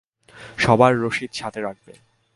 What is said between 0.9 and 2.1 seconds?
রশিদ সাথে রাখবে।